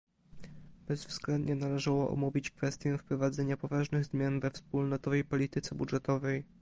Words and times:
Bezwzględnie 0.87 1.55
należało 1.55 2.09
omówić 2.09 2.51
kwestię 2.51 2.97
wprowadzenia 2.97 3.57
poważnych 3.57 4.05
zmian 4.05 4.39
we 4.39 4.51
wspólnotowej 4.51 5.25
polityce 5.25 5.75
budżetowej 5.75 6.43